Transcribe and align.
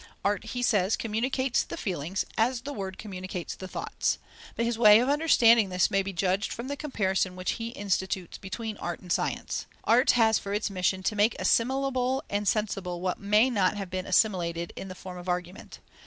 Art, 0.25 0.45
he 0.45 0.63
says, 0.63 0.95
communicates 0.95 1.61
the 1.61 1.77
feelings, 1.77 2.25
as 2.35 2.61
the 2.61 2.73
word 2.73 2.97
communicates 2.97 3.53
the 3.53 3.67
thoughts. 3.67 4.17
But 4.55 4.65
his 4.65 4.75
way 4.75 4.99
of 4.99 5.09
understanding 5.09 5.69
this 5.69 5.91
may 5.91 6.01
be 6.01 6.11
judged 6.11 6.51
from 6.51 6.69
the 6.69 6.75
comparison 6.75 7.35
which 7.35 7.51
he 7.51 7.67
institutes 7.67 8.39
between 8.39 8.77
Art 8.77 8.99
and 9.01 9.11
Science. 9.11 9.67
According 9.83 10.07
to 10.07 10.11
this, 10.13 10.17
"Art 10.17 10.25
has 10.25 10.39
for 10.39 10.53
its 10.55 10.71
mission 10.71 11.03
to 11.03 11.15
make 11.15 11.35
assimilable 11.37 12.23
and 12.31 12.47
sensible 12.47 12.99
what 12.99 13.19
may 13.19 13.51
not 13.51 13.77
have 13.77 13.91
been 13.91 14.07
assimilated 14.07 14.73
in 14.75 14.87
the 14.87 14.95
form 14.95 15.19
of 15.19 15.29
argument. 15.29 15.81